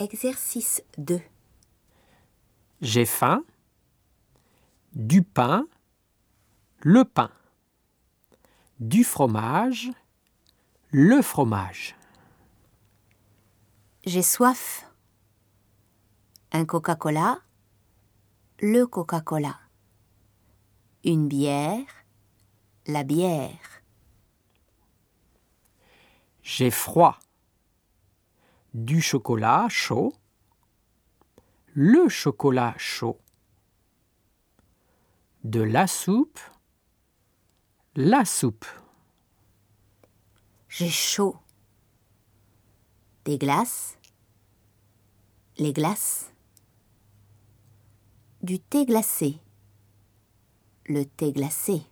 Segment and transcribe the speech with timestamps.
[0.00, 1.20] Exercice 2.
[2.80, 3.44] J'ai faim.
[4.94, 5.66] Du pain.
[6.78, 7.30] Le pain.
[8.78, 9.90] Du fromage.
[10.90, 11.94] Le fromage.
[14.06, 14.90] J'ai soif.
[16.52, 17.42] Un Coca-Cola.
[18.58, 19.60] Le Coca-Cola.
[21.04, 21.84] Une bière.
[22.86, 23.82] La bière.
[26.42, 27.18] J'ai froid.
[28.74, 30.12] Du chocolat chaud.
[31.74, 33.18] Le chocolat chaud.
[35.42, 36.38] De la soupe.
[37.96, 38.66] La soupe.
[40.68, 41.36] J'ai chaud.
[43.24, 43.98] Des glaces.
[45.58, 46.32] Les glaces.
[48.40, 49.40] Du thé glacé.
[50.86, 51.82] Le thé glacé.